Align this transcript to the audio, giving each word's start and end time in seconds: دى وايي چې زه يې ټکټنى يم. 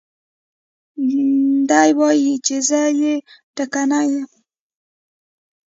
دى 1.69 1.87
وايي 1.99 2.33
چې 2.45 2.55
زه 2.67 2.81
يې 2.99 3.13
ټکټنى 3.55 4.01
يم. 4.13 4.27